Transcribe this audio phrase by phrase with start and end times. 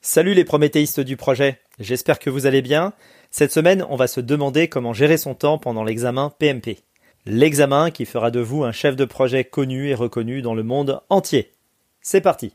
[0.00, 2.92] Salut les prométhéistes du projet, j'espère que vous allez bien.
[3.32, 6.78] Cette semaine, on va se demander comment gérer son temps pendant l'examen PMP.
[7.26, 11.00] L'examen qui fera de vous un chef de projet connu et reconnu dans le monde
[11.10, 11.50] entier.
[12.00, 12.54] C'est parti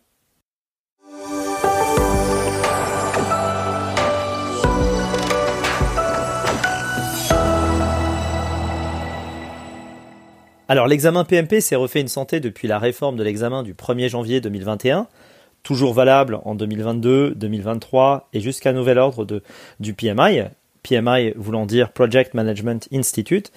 [10.70, 14.40] Alors l'examen PMP s'est refait une santé depuis la réforme de l'examen du 1er janvier
[14.40, 15.08] 2021
[15.64, 19.42] toujours valable en 2022, 2023 et jusqu'à nouvel ordre
[19.80, 20.44] du PMI.
[20.84, 23.52] PMI voulant dire Project Management Institute,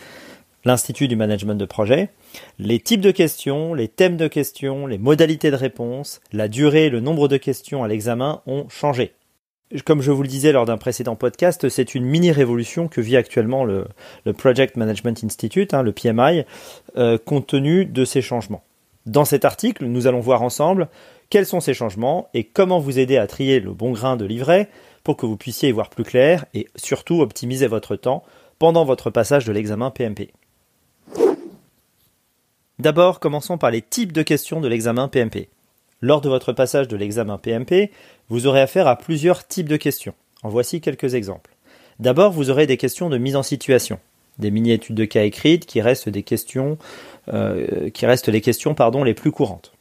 [0.65, 2.11] l'Institut du Management de Projet.
[2.59, 7.01] Les types de questions, les thèmes de questions, les modalités de réponse, la durée le
[7.01, 9.13] nombre de questions à l'examen ont changé.
[9.85, 13.65] Comme je vous le disais lors d'un précédent podcast, c'est une mini-révolution que vit actuellement
[13.65, 13.87] le,
[14.39, 16.45] Project Management Institute, hein, le PMI,
[16.97, 18.63] euh, compte tenu de ces changements.
[19.07, 20.89] Dans cet article, nous allons voir ensemble
[21.31, 24.69] quels sont ces changements et comment vous aider à trier le bon grain de livret
[25.05, 28.25] pour que vous puissiez y voir plus clair et surtout optimiser votre temps
[28.59, 30.33] pendant votre passage de l'examen PMP.
[32.79, 35.49] D'abord, commençons par les types de questions de l'examen PMP.
[36.03, 37.91] Lors de votre passage de l'examen PMP,
[38.29, 40.15] vous aurez affaire à plusieurs types de questions.
[40.43, 41.57] En voici quelques exemples.
[41.99, 43.99] D'abord, vous aurez des questions de mise en situation,
[44.39, 46.77] des mini-études de cas écrites qui restent des questions,
[47.33, 49.73] euh, qui restent les questions les plus courantes.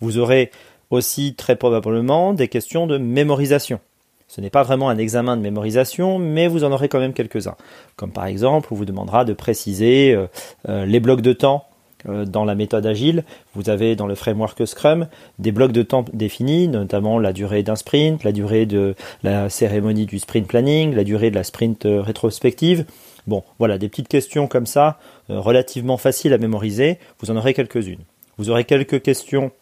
[0.00, 0.50] Vous aurez
[0.90, 3.80] aussi très probablement des questions de mémorisation.
[4.28, 7.56] Ce n'est pas vraiment un examen de mémorisation, mais vous en aurez quand même quelques-uns.
[7.96, 10.26] Comme par exemple, on vous demandera de préciser euh,
[10.68, 11.64] euh, les blocs de temps
[12.06, 13.24] euh, dans la méthode agile.
[13.54, 17.76] Vous avez dans le framework Scrum des blocs de temps définis, notamment la durée d'un
[17.76, 22.84] sprint, la durée de la cérémonie du sprint planning, la durée de la sprint rétrospective.
[23.26, 26.98] Bon, voilà, des petites questions comme ça, relativement faciles à mémoriser.
[27.20, 28.00] Vous en aurez quelques-unes.
[28.36, 29.52] Vous aurez quelques questions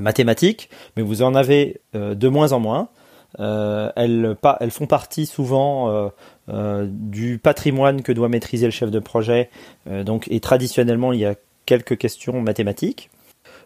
[0.00, 2.88] mathématiques, mais vous en avez euh, de moins en moins.
[3.40, 6.10] Euh, elles, elles, font partie souvent
[6.48, 9.50] du patrimoine que doit maîtriser le chef de projet.
[9.86, 11.34] donc, et traditionnellement, il y a
[11.66, 13.10] quelques questions mathématiques.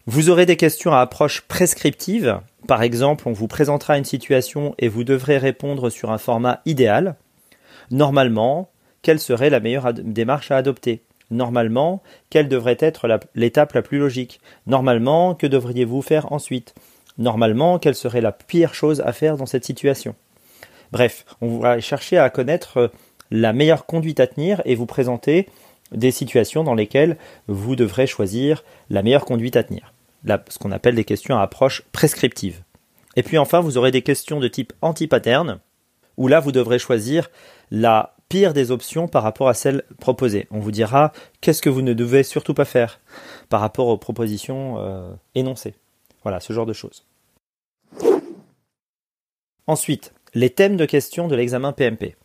[0.07, 2.41] Vous aurez des questions à approche prescriptive.
[2.67, 7.17] Par exemple, on vous présentera une situation et vous devrez répondre sur un format idéal.
[7.91, 8.71] Normalement,
[9.03, 11.03] quelle serait la meilleure démarche à adopter?
[11.31, 14.41] Normalement, quelle devrait être l'étape la, plus logique?
[14.67, 16.75] Normalement, que devriez-vous faire ensuite?
[17.19, 20.15] Normalement, quelle serait la pire chose à faire dans cette situation?
[20.93, 22.89] Bref, on va chercher à connaître euh,
[23.31, 25.49] la meilleure conduite à tenir et vous présenter
[25.93, 27.17] des situations dans lesquelles
[27.47, 29.93] vous devrez choisir la meilleure conduite à tenir.
[30.27, 32.63] ce qu'on appelle des questions à approche prescriptive.
[33.17, 35.59] Et puis enfin, vous aurez des questions de type anti-pattern,
[36.17, 37.31] où là, vous devrez choisir
[37.71, 40.47] la pire des options par rapport à celles proposées.
[40.51, 43.01] On vous dira qu'est-ce que vous ne devez surtout pas faire
[43.49, 45.75] par rapport aux propositions euh, énoncées.
[46.23, 47.05] Voilà, ce genre de choses.
[49.67, 52.17] Ensuite, les thèmes de questions de l'examen PMP.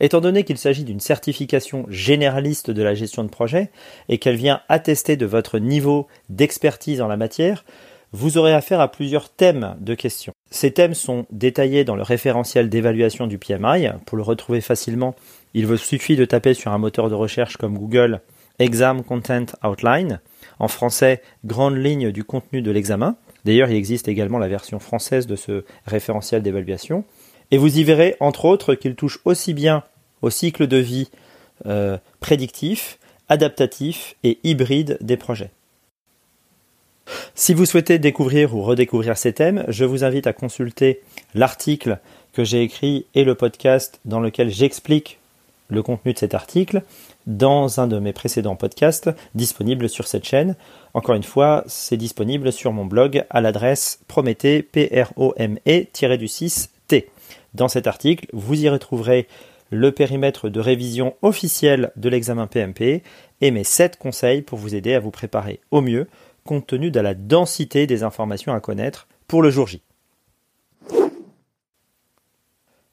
[0.00, 3.70] Étant donné qu'il s'agit d'une certification généraliste de la gestion de projet
[4.08, 7.64] et qu'elle vient attester de votre niveau d'expertise en la matière,
[8.12, 10.32] vous aurez affaire à plusieurs thèmes de questions.
[10.50, 13.88] Ces thèmes sont détaillés dans le référentiel d'évaluation du PMI.
[14.06, 15.14] Pour le retrouver facilement,
[15.54, 18.20] il vous suffit de taper sur un moteur de recherche comme Google
[18.58, 20.20] Exam Content Outline,
[20.58, 23.16] en français Grande ligne du contenu de l'examen.
[23.44, 27.04] D'ailleurs, il existe également la version française de ce référentiel d'évaluation.
[27.50, 29.84] Et vous y verrez, entre autres, qu'il touche aussi bien
[30.22, 31.10] au cycle de vie
[31.66, 32.98] euh, prédictif,
[33.28, 35.50] adaptatif et hybride des projets.
[37.34, 41.00] Si vous souhaitez découvrir ou redécouvrir ces thèmes, je vous invite à consulter
[41.34, 41.98] l'article
[42.32, 45.18] que j'ai écrit et le podcast dans lequel j'explique
[45.68, 46.82] le contenu de cet article
[47.26, 50.56] dans un de mes précédents podcasts disponibles sur cette chaîne.
[50.94, 55.58] Encore une fois, c'est disponible sur mon blog à l'adresse prométhée, p r o m
[55.66, 57.08] e du 6 t
[57.54, 59.28] Dans cet article, vous y retrouverez
[59.70, 63.02] le périmètre de révision officiel de l'examen PMP
[63.40, 66.06] et mes 7 conseils pour vous aider à vous préparer au mieux
[66.48, 69.82] compte tenu de la densité des informations à connaître pour le jour J.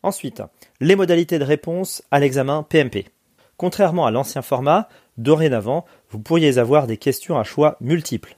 [0.04, 0.44] Ensuite,
[0.82, 3.06] les modalités de réponse à l'examen PMP.
[3.56, 8.36] Contrairement à l'ancien format, dorénavant, vous pourriez avoir des questions à choix multiples.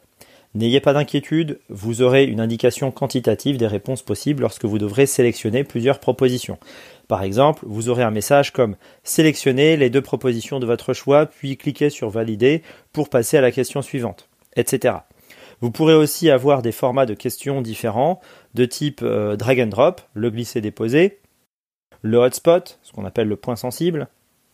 [0.54, 5.64] N'ayez pas d'inquiétude, vous aurez une indication quantitative des réponses possibles lorsque vous devrez sélectionner
[5.64, 6.60] plusieurs propositions.
[7.08, 11.58] Par exemple, vous aurez un message comme Sélectionnez les deux propositions de votre choix, puis
[11.58, 12.62] cliquez sur Valider
[12.94, 14.96] pour passer à la question suivante etc.
[15.62, 18.20] Vous pourrez aussi avoir des formats de questions différents,
[18.54, 21.20] de type euh, drag and drop, le glisser-déposer,
[22.02, 24.08] le hotspot, ce qu'on appelle le point sensible.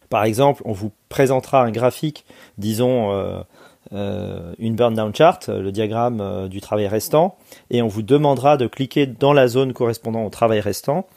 [0.09, 2.25] Par exemple, on vous présentera un graphique,
[2.57, 3.11] disons,
[3.91, 7.37] euh, une burn down chart, le diagramme du travail restant,
[7.69, 11.07] et on vous demandera de cliquer dans la zone correspondant au travail restant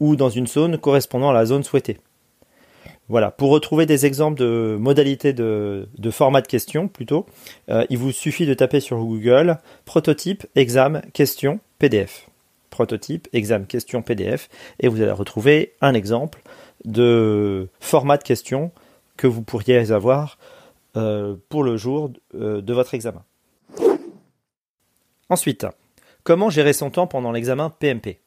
[0.00, 1.98] ou dans une zone correspondant à la zone souhaitée.
[3.08, 7.24] Voilà, pour retrouver des exemples de modalités de, format de questions plutôt,
[7.70, 12.28] euh, il vous suffit de taper sur Google prototype, exam, question, PDF.
[12.68, 16.42] Prototype, exam, question, PDF, et vous allez retrouver un exemple
[16.84, 18.72] de format de question
[19.16, 20.38] que vous pourriez avoir
[20.96, 23.24] euh, pour le jour euh, de votre examen.
[25.30, 25.66] Ensuite,
[26.24, 28.18] comment gérer son temps pendant l'examen PMP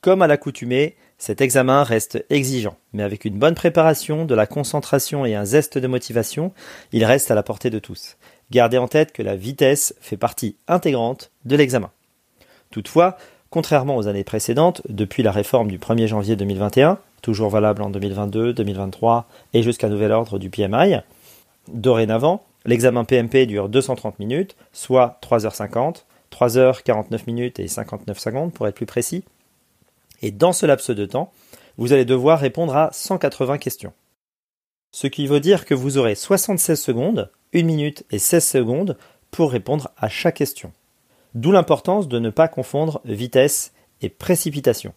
[0.00, 5.24] Comme à l'accoutumée, cet examen reste exigeant, mais avec une bonne préparation, de la concentration
[5.24, 6.52] et un zeste de motivation,
[6.90, 8.16] il reste à la portée de tous.
[8.50, 11.92] Gardez en tête que la vitesse fait partie intégrante de l'examen.
[12.72, 13.16] Toutefois,
[13.50, 18.52] contrairement aux années précédentes, depuis la réforme du 1er janvier 2021, toujours valable en 2022,
[18.52, 20.96] 2023 et jusqu'à nouvel ordre du PMI,
[21.68, 26.02] dorénavant, l'examen PMP dure 230 minutes, soit 3h50,
[26.32, 29.22] 3h49 minutes et 59 secondes pour être plus précis,
[30.22, 31.32] et dans ce laps de temps,
[31.76, 33.92] vous allez devoir répondre à 180 questions.
[34.92, 38.96] Ce qui veut dire que vous aurez 76 secondes, 1 minute et 16 secondes
[39.30, 40.72] pour répondre à chaque question.
[41.34, 43.72] D'où l'importance de ne pas confondre vitesse
[44.02, 44.92] et précipitation.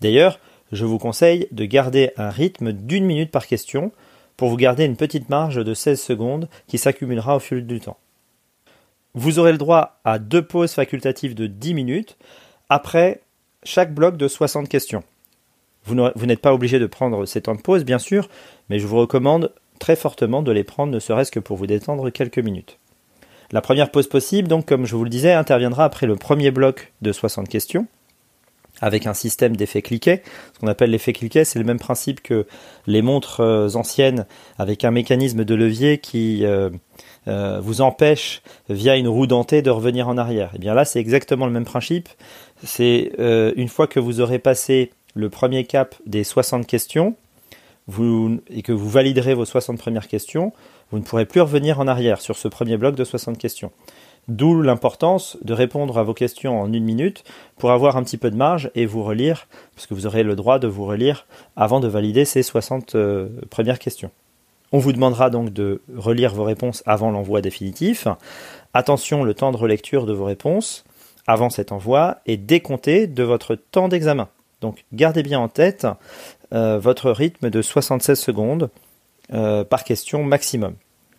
[0.00, 0.38] D'ailleurs,
[0.70, 3.92] je vous conseille de garder un rythme d'une minute par question
[4.36, 7.98] pour vous garder une petite marge de 16 secondes qui s'accumulera au fil du temps.
[9.14, 12.16] Vous aurez le droit à deux pauses facultatives de 10 minutes.
[12.68, 13.20] Après,
[13.64, 15.02] chaque bloc de 60 questions.
[15.84, 18.28] Vous n'êtes pas obligé de prendre ces temps de pause, bien sûr,
[18.68, 22.10] mais je vous recommande très fortement de les prendre ne serait-ce que pour vous détendre
[22.10, 22.78] quelques minutes.
[23.50, 26.92] La première pause possible, donc, comme je vous le disais, interviendra après le premier bloc
[27.02, 27.86] de 60 questions,
[28.80, 30.22] avec un système d'effet cliquet.
[30.54, 32.46] Ce qu'on appelle l'effet cliquet, c'est le même principe que
[32.86, 34.26] les montres euh, anciennes,
[34.58, 36.70] avec un mécanisme de levier qui euh,
[37.28, 40.48] euh, vous empêche, via une roue dentée, de revenir en arrière.
[40.52, 42.08] Et eh bien là, c'est exactement le même principe
[42.64, 47.16] c'est euh, une fois que vous aurez passé le premier cap des 60 questions
[48.48, 50.52] et que vous validerez vos 60 premières questions,
[50.90, 53.72] vous ne pourrez plus revenir en arrière sur ce premier bloc de 60 questions.
[54.28, 57.24] D'où l'importance de répondre à vos questions en une minute
[57.58, 60.36] pour avoir un petit peu de marge et vous relire, parce que vous aurez le
[60.36, 61.26] droit de vous relire
[61.56, 64.12] avant de valider ces 60 euh, premières questions.
[64.70, 68.06] On vous demandera donc de relire vos réponses avant l'envoi définitif.
[68.74, 70.84] Attention, le temps de relecture de vos réponses
[71.26, 74.28] avant cet envoi est décompté de votre temps d'examen.
[74.60, 75.86] Donc gardez bien en tête
[76.52, 78.70] euh, votre rythme de 76 secondes
[79.32, 80.74] euh, par question maximum.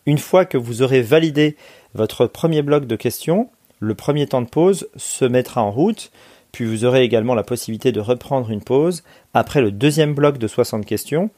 [0.06, 1.56] Une fois que vous aurez validé
[1.94, 6.12] votre premier bloc de questions, le premier temps de pause se mettra en route,
[6.52, 9.04] puis vous aurez également la possibilité de reprendre une pause
[9.34, 11.30] après le deuxième bloc de 60 questions,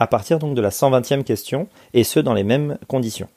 [0.00, 3.28] à partir donc de la 120e question, et ce dans les mêmes conditions.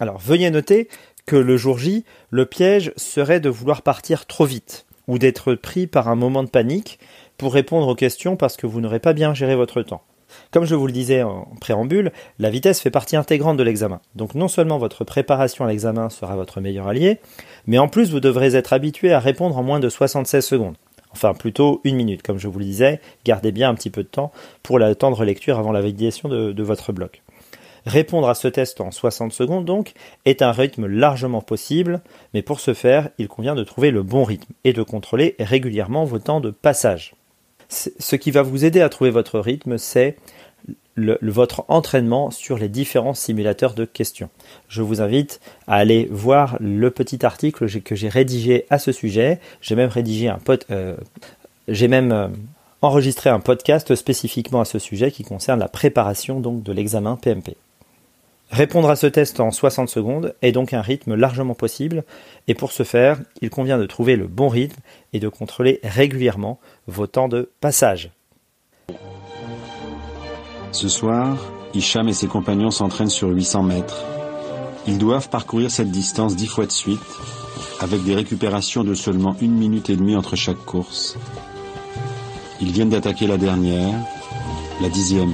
[0.00, 0.88] Alors veuillez noter
[1.26, 5.86] que le jour J, le piège serait de vouloir partir trop vite, ou d'être pris
[5.86, 6.98] par un moment de panique
[7.38, 10.02] pour répondre aux questions parce que vous n'aurez pas bien géré votre temps.
[10.50, 14.00] Comme je vous le disais en préambule, la vitesse fait partie intégrante de l'examen.
[14.14, 17.18] Donc non seulement votre préparation à l'examen sera votre meilleur allié,
[17.66, 20.76] mais en plus vous devrez être habitué à répondre en moins de 76 secondes.
[21.12, 24.08] Enfin plutôt une minute, comme je vous le disais, gardez bien un petit peu de
[24.08, 24.32] temps
[24.62, 27.22] pour la temps de relecture avant la validation de votre bloc.
[27.86, 29.92] Répondre à ce test en 60 secondes donc
[30.24, 32.00] est un rythme largement possible,
[32.34, 36.04] mais pour ce faire, il convient de trouver le bon rythme et de contrôler régulièrement
[36.04, 37.14] vos temps de passage.
[37.68, 40.16] Ce qui va vous aider à trouver votre rythme, c'est
[40.96, 44.28] votre entraînement sur les différents simulateurs de questions.
[44.68, 49.40] Je vous invite à aller voir le petit article que j'ai rédigé à ce sujet.
[49.62, 50.38] J'ai même rédigé un
[50.70, 50.96] euh,
[51.68, 52.28] j'ai même euh,
[52.82, 57.56] enregistré un podcast spécifiquement à ce sujet qui concerne la préparation donc de l'examen PMP.
[58.52, 62.04] Répondre à ce test en 60 secondes est donc un rythme largement possible,
[62.48, 64.78] et pour ce faire, il convient de trouver le bon rythme
[65.14, 68.10] et de contrôler régulièrement vos temps de passage.
[70.70, 71.38] Ce soir,
[71.72, 74.04] Hicham et ses compagnons s'entraînent sur 800 mètres.
[74.86, 77.00] Ils doivent parcourir cette distance dix fois de suite,
[77.80, 81.16] avec des récupérations de seulement une minute et demie entre chaque course.
[82.60, 83.94] Ils viennent d'attaquer la dernière,
[84.82, 85.32] la dixième.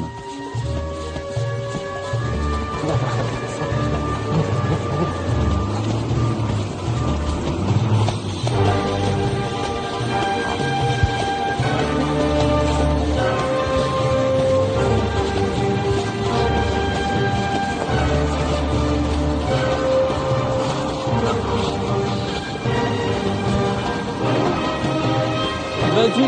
[25.99, 26.23] 28,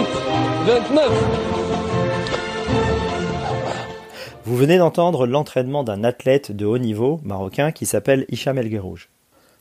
[0.67, 1.13] 29.
[4.45, 8.83] Vous venez d'entendre l'entraînement d'un athlète de haut niveau marocain qui s'appelle Hicham El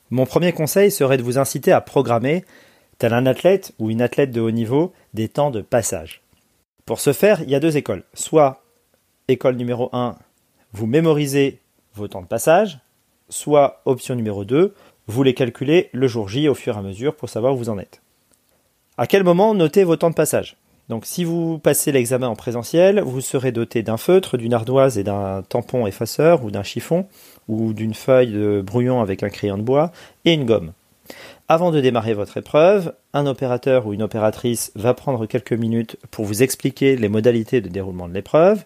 [0.09, 2.43] Mon premier conseil serait de vous inciter à programmer,
[2.97, 6.23] tel un athlète ou une athlète de haut niveau, des temps de passage.
[6.87, 8.03] Pour ce faire, il y a deux écoles.
[8.15, 8.63] Soit
[9.27, 10.15] école numéro 1,
[10.73, 11.59] vous mémorisez
[11.93, 12.79] vos temps de passage,
[13.29, 14.73] soit option numéro 2,
[15.05, 17.69] vous les calculez le jour J au fur et à mesure pour savoir où vous
[17.69, 18.01] en êtes.
[18.99, 20.57] À quel moment noter vos temps de passage?
[20.89, 25.05] Donc si vous passez l'examen en présentiel, vous serez doté d'un feutre, d'une ardoise et
[25.05, 27.05] d'un tampon effaceur ou d'un chiffon
[27.47, 29.93] ou d'une feuille de brouillon avec un crayon de bois
[30.25, 30.73] et une gomme.
[31.47, 36.25] Avant de démarrer votre épreuve, un opérateur ou une opératrice va prendre quelques minutes pour
[36.25, 38.65] vous expliquer les modalités de déroulement de l'épreuve.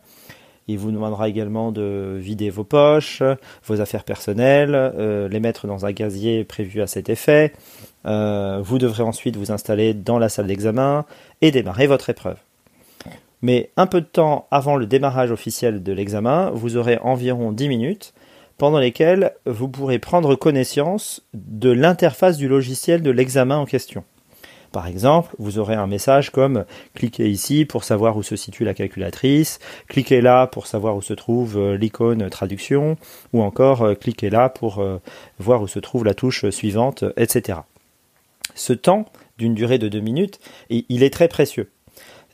[0.67, 3.21] Il vous demandera également de vider vos poches,
[3.65, 7.53] vos affaires personnelles, euh, les mettre dans un gazier prévu à cet effet,
[8.05, 11.05] euh, vous devrez ensuite vous installer dans la salle d'examen
[11.41, 12.37] et démarrer votre épreuve.
[13.41, 17.67] Mais un peu de temps avant le démarrage officiel de l'examen, vous aurez environ 10
[17.67, 18.13] minutes
[18.57, 24.05] pendant lesquelles vous pourrez prendre connaissance de l'interface du logiciel de l'examen en question.
[24.73, 26.65] Par exemple, vous aurez un message comme
[26.95, 31.13] cliquez ici pour savoir où se situe la calculatrice, cliquez là pour savoir où se
[31.13, 32.97] trouve euh, l'icône traduction,
[33.33, 34.83] ou encore euh, cliquez là pour
[35.37, 37.59] voir où se trouve la touche suivante, etc.
[38.55, 39.05] Ce temps,
[39.37, 40.39] d'une durée de deux minutes,
[40.69, 41.69] il est très précieux.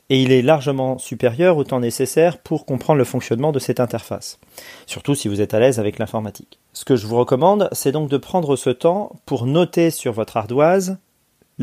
[0.08, 4.40] Et il est largement supérieur au temps nécessaire pour comprendre le fonctionnement de cette interface,
[4.86, 6.58] surtout si vous êtes à l'aise avec l'informatique.
[6.72, 10.38] Ce que je vous recommande, c'est donc de prendre ce temps pour noter sur votre
[10.38, 10.98] ardoise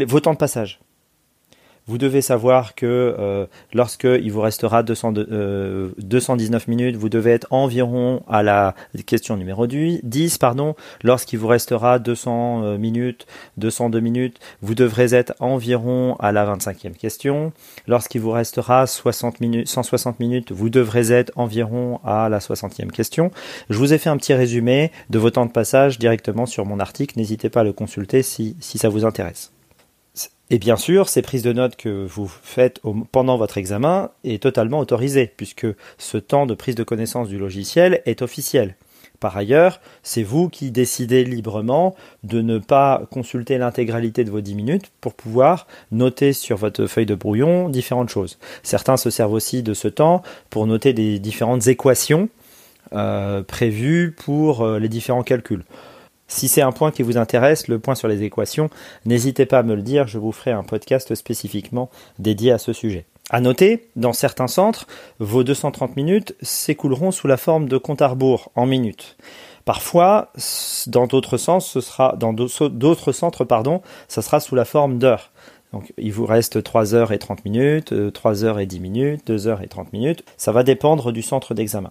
[0.06, 0.80] vos temps de passage.
[1.88, 7.32] Vous devez savoir que euh, lorsque il vous restera 200, 219 euh, minutes, vous devez
[7.32, 8.76] être environ à la
[9.06, 10.38] question numéro 10.
[10.38, 10.76] Pardon.
[11.02, 13.26] Lorsqu'il vous restera 200 euh, minutes,
[13.56, 17.54] 202 minutes, vous devrez être environ à la 25e question.
[17.88, 23.32] Lorsqu'il vous restera 60 minutes, 160 minutes, vous devrez être environ à la 60e question.
[23.70, 26.82] Je vous ai fait un petit résumé de vos temps de passage directement sur mon
[26.82, 27.18] article.
[27.18, 29.54] N'hésitez pas à le consulter si ça vous intéresse.
[30.50, 32.82] Et bien sûr, ces prises de notes que vous faites
[33.12, 38.02] pendant votre examen est totalement autorisée, puisque ce temps de prise de connaissance du logiciel
[38.06, 38.76] est officiel.
[39.20, 44.56] Par ailleurs, c'est vous qui décidez librement de ne pas consulter l'intégralité de vos 10
[44.56, 48.38] minutes pour pouvoir noter sur votre feuille de brouillon différentes choses.
[48.64, 52.30] Certains se servent aussi de ce temps pour noter des différentes équations
[52.94, 55.64] euh, prévues pour euh, les différents calculs.
[56.28, 58.70] Si c'est un point qui vous intéresse, le point sur les équations,
[59.06, 62.74] n'hésitez pas à me le dire, je vous ferai un podcast spécifiquement dédié à ce
[62.74, 63.06] sujet.
[63.30, 64.88] À noter, dans certains centres,
[65.20, 69.18] vos 230 minutes s'écouleront sous la forme de compte à rebours en minutes.
[69.66, 70.32] Parfois,
[70.88, 75.32] dans d'autres sens, ce sera dans d'autres centres, pardon, ça sera sous la forme d'heures.
[75.74, 79.28] Donc, il vous reste 3 heures et 30 minutes, 3 euh, heures et 10 minutes,
[79.28, 80.24] 2 heures et 30 minutes.
[80.38, 81.90] Ça va dépendre du centre d'examen.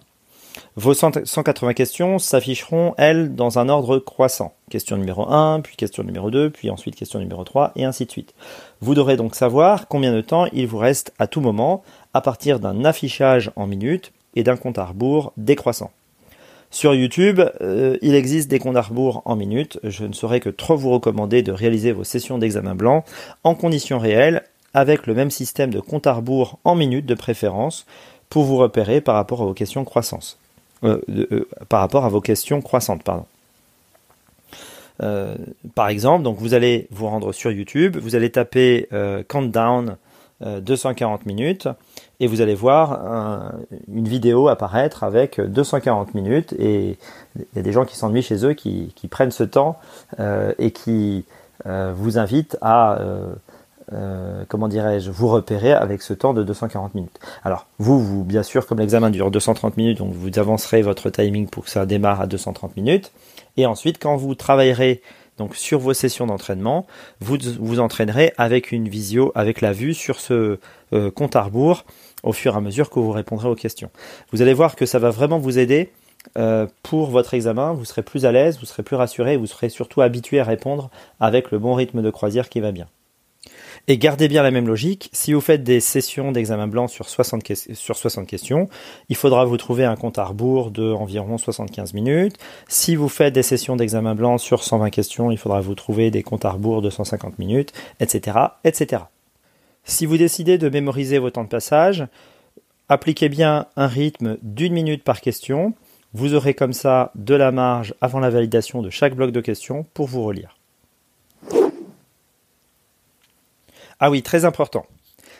[0.75, 4.53] Vos 180 questions s'afficheront, elles, dans un ordre croissant.
[4.69, 8.11] Question numéro 1, puis question numéro 2, puis ensuite question numéro 3, et ainsi de
[8.11, 8.33] suite.
[8.81, 11.83] Vous devrez donc savoir combien de temps il vous reste à tout moment,
[12.13, 15.91] à partir d'un affichage en minutes et d'un compte à rebours décroissant.
[16.69, 19.79] Sur YouTube, euh, il existe des comptes à rebours en minutes.
[19.83, 23.03] Je ne saurais que trop vous recommander de réaliser vos sessions d'examen blanc
[23.43, 27.85] en conditions réelles, avec le même système de compte à rebours en minutes de préférence,
[28.29, 30.37] pour vous repérer par rapport à vos questions croissance.
[30.83, 33.03] Euh, euh, par rapport à vos questions croissantes.
[33.03, 33.25] Pardon.
[35.01, 35.35] Euh,
[35.73, 38.87] par exemple, donc vous allez vous rendre sur YouTube, vous allez taper
[39.27, 39.97] countdown
[40.41, 41.67] 240 minutes
[42.19, 43.53] et vous allez voir
[43.91, 46.97] une vidéo apparaître avec 240 minutes et
[47.35, 49.79] il y a des gens qui s'ennuient chez eux qui, prennent ce temps
[50.17, 51.25] et qui
[51.67, 52.99] vous invitent à
[54.49, 57.19] comment dirais-je, vous repérer avec ce temps de 240 minutes.
[57.43, 61.47] Alors, vous, vous, bien sûr, comme l'examen dure 230 minutes, donc vous avancerez votre timing
[61.47, 63.11] pour que ça démarre à 230 minutes.
[63.55, 65.01] Et ensuite, quand vous travaillerez
[65.37, 66.85] donc sur vos sessions d'entraînement,
[67.19, 70.59] vous vous entraînerez avec une visio, avec la vue sur ce
[70.93, 71.85] euh, compte à rebours
[72.23, 73.89] au fur et à mesure que vous répondrez aux questions.
[74.31, 75.91] Vous allez voir que ça va vraiment vous aider
[76.37, 77.73] euh, pour votre examen.
[77.73, 80.89] Vous serez plus à l'aise, vous serez plus rassuré, vous serez surtout habitué à répondre
[81.19, 82.87] avec le bon rythme de croisière qui va bien.
[83.89, 87.53] Et gardez bien la même logique, si vous faites des sessions d'examen blanc sur 60,
[87.73, 88.67] sur 60 questions,
[89.07, 92.35] il faudra vous trouver un compte à rebours de environ 75 minutes.
[92.67, 96.21] Si vous faites des sessions d'examen blanc sur 120 questions, il faudra vous trouver des
[96.21, 99.03] comptes à rebours de 150 minutes, etc., etc.
[99.85, 102.05] Si vous décidez de mémoriser vos temps de passage,
[102.89, 105.73] appliquez bien un rythme d'une minute par question.
[106.13, 109.85] Vous aurez comme ça de la marge avant la validation de chaque bloc de questions
[109.93, 110.56] pour vous relire.
[113.99, 114.85] Ah oui, très important.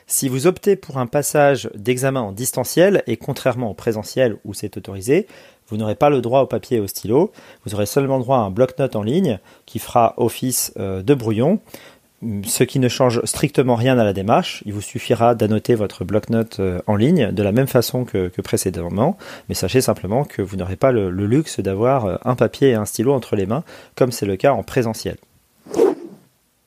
[0.07, 4.77] Si vous optez pour un passage d'examen en distanciel, et contrairement au présentiel où c'est
[4.77, 5.27] autorisé,
[5.67, 7.31] vous n'aurez pas le droit au papier et au stylo,
[7.65, 11.59] vous aurez seulement droit à un bloc-notes en ligne qui fera office euh, de brouillon,
[12.45, 14.63] ce qui ne change strictement rien à la démarche.
[14.65, 19.17] Il vous suffira d'annoter votre bloc-notes euh, en ligne de la même façon que, précédemment,
[19.49, 22.85] mais sachez simplement que vous n'aurez pas le, luxe d'avoir euh, un papier et un
[22.85, 23.63] stylo entre les mains,
[23.95, 25.17] comme c'est le cas en présentiel.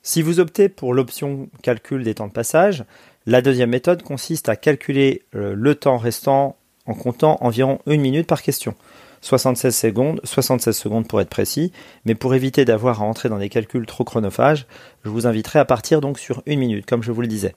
[0.02, 2.85] Si vous optez pour l'option calcul des temps de passage,
[3.26, 8.42] la deuxième méthode consiste à calculer le temps restant en comptant environ une minute par
[8.42, 8.75] question.
[9.21, 11.73] 76 secondes, 76 secondes pour être précis,
[12.07, 14.66] mais pour éviter d'avoir à entrer dans des calculs trop chronophages,
[15.04, 17.54] je vous inviterai à partir donc sur une minute, comme je vous le disais.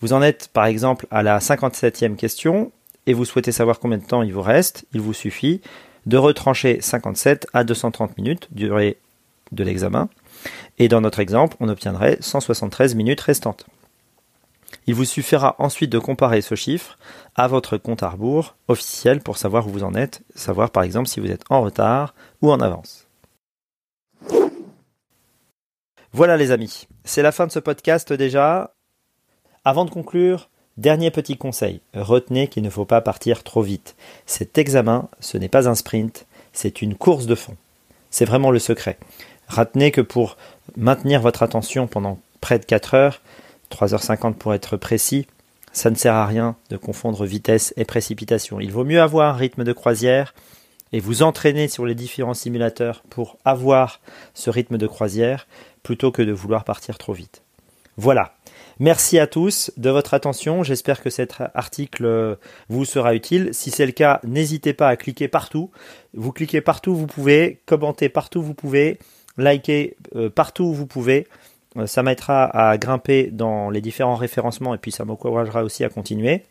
[0.00, 2.70] Vous en êtes par exemple à la 57e question
[3.06, 5.62] et vous souhaitez savoir combien de temps il vous reste, il vous suffit
[6.04, 8.98] de retrancher 57 à 230 minutes, durée
[9.52, 10.10] de l'examen,
[10.78, 13.66] et dans notre exemple, on obtiendrait 173 minutes restantes.
[14.86, 16.98] Il vous suffira ensuite de comparer ce chiffre
[17.36, 21.08] à votre compte à rebours officiel pour savoir où vous en êtes, savoir par exemple
[21.08, 23.06] si vous êtes en retard ou en avance.
[26.12, 28.74] Voilà les amis, c'est la fin de ce podcast déjà.
[29.64, 33.96] Avant de conclure, dernier petit conseil, retenez qu'il ne faut pas partir trop vite.
[34.26, 37.56] Cet examen, ce n'est pas un sprint, c'est une course de fond.
[38.10, 38.98] C'est vraiment le secret.
[39.48, 40.36] Retenez que pour
[40.76, 43.20] maintenir votre attention pendant près de 4 heures,
[43.70, 45.26] 3h50 pour être précis,
[45.72, 48.60] ça ne sert à rien de confondre vitesse et précipitation.
[48.60, 50.34] Il vaut mieux avoir un rythme de croisière
[50.92, 54.00] et vous entraîner sur les différents simulateurs pour avoir
[54.34, 55.48] ce rythme de croisière
[55.82, 57.42] plutôt que de vouloir partir trop vite.
[57.96, 58.34] Voilà.
[58.80, 60.62] Merci à tous de votre attention.
[60.62, 63.50] J'espère que cet article vous sera utile.
[63.52, 65.70] Si c'est le cas, n'hésitez pas à cliquer partout.
[66.12, 68.98] Vous cliquez partout, vous pouvez, commentez partout, vous pouvez,
[69.36, 71.26] liker euh, partout où vous pouvez.
[71.76, 75.88] Euh, ça m'aidera à grimper dans les différents référencements et puis ça m'encouragera aussi à
[75.88, 76.44] continuer.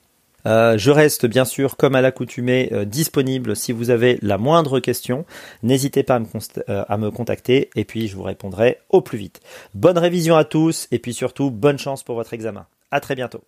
[0.45, 5.25] Euh, je reste bien sûr, comme à l'accoutumée, disponible si vous avez la moindre question.
[5.61, 6.27] N'hésitez pas à me,
[6.67, 9.39] à me, contacter et puis je vous répondrai au plus vite.
[9.73, 12.65] Bonne révision à tous et puis surtout bonne chance pour votre examen.
[12.91, 13.43] À très bientôt.